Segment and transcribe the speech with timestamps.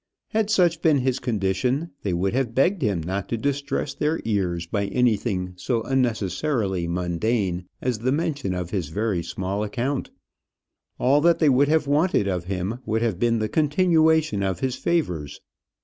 [0.29, 4.65] Had such been his condition, they would have begged him not to distress their ears
[4.65, 10.09] by anything so unnecessarily mundane as the mention of his very small account.
[10.97, 14.73] All that they would have wanted of him would have been the continuation of his
[14.73, 15.39] favours.